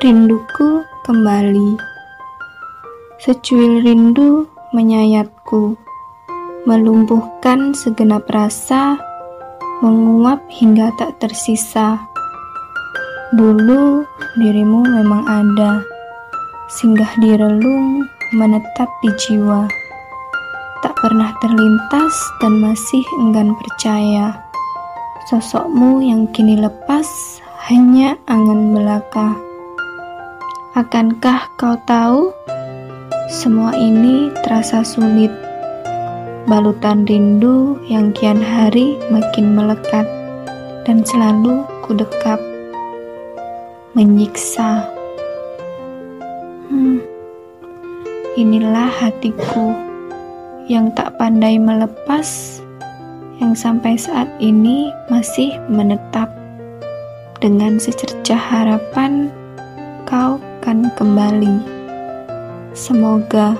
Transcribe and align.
Rinduku 0.00 0.80
kembali. 1.04 1.76
Secuil 3.20 3.84
rindu 3.84 4.48
menyayatku, 4.72 5.76
melumpuhkan 6.64 7.76
segenap 7.76 8.24
rasa, 8.32 8.96
menguap 9.84 10.40
hingga 10.48 10.88
tak 10.96 11.20
tersisa. 11.20 12.00
Dulu 13.36 14.00
dirimu 14.40 14.88
memang 14.88 15.20
ada, 15.28 15.84
singgah 16.80 17.12
di 17.20 17.36
relung, 17.36 18.00
menetap 18.32 18.88
di 19.04 19.12
jiwa. 19.20 19.68
Tak 20.80 20.96
pernah 20.96 21.28
terlintas 21.44 22.16
dan 22.40 22.56
masih 22.56 23.04
enggan 23.20 23.52
percaya. 23.52 24.32
Sosokmu 25.28 26.00
yang 26.00 26.24
kini 26.32 26.56
lepas 26.56 27.04
hanya 27.68 28.16
angan 28.24 28.72
belaka. 28.72 29.49
Akankah 30.70 31.50
kau 31.58 31.74
tahu? 31.82 32.30
Semua 33.26 33.74
ini 33.74 34.30
terasa 34.46 34.86
sulit. 34.86 35.34
Balutan 36.46 37.02
rindu 37.10 37.74
yang 37.90 38.14
kian 38.14 38.38
hari 38.38 38.94
makin 39.10 39.58
melekat 39.58 40.06
dan 40.86 41.02
selalu 41.02 41.66
kudekap. 41.82 42.38
Menyiksa. 43.98 44.86
Hmm. 46.70 47.02
Inilah 48.38 48.94
hatiku 48.94 49.74
yang 50.70 50.94
tak 50.94 51.18
pandai 51.18 51.58
melepas, 51.58 52.62
yang 53.42 53.58
sampai 53.58 53.98
saat 53.98 54.30
ini 54.38 54.94
masih 55.10 55.50
menetap 55.66 56.30
dengan 57.42 57.82
secercah 57.82 58.38
harapan 58.38 59.34
kau 60.06 60.38
akan 60.70 60.86
kembali. 60.94 61.54
Semoga. 62.78 63.58